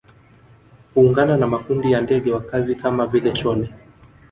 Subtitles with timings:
[0.93, 3.73] Huungana na makundi ya ndege wakazi kama vile chole